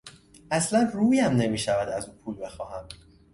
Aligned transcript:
اصلا 0.51 0.91
رویم 0.93 1.31
نمیشود 1.31 1.89
از 1.89 2.07
او 2.09 2.13
پول 2.15 2.35
بخواهم. 2.45 2.87